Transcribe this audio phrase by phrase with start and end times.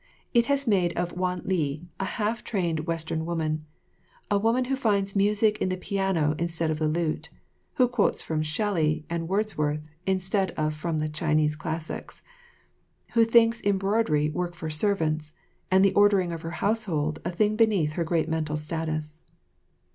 [0.33, 3.67] It has made or Wan li a half trained Western woman,
[4.31, 7.29] a woman who finds music in the piano instead of the lute,
[7.75, 12.23] who quotes from Shelley, and Wordsworth, instead of from the Chinese classics,
[13.13, 15.33] who thinks embroidery work for servants,
[15.69, 19.21] and the ordering of her household a thing beneath her great mental status.